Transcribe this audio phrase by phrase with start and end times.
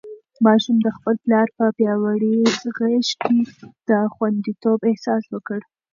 [0.45, 2.35] ماشوم د خپل پلار په پیاوړې
[2.77, 3.37] غېږ کې
[3.89, 5.59] د خونديتوب احساس وکړ.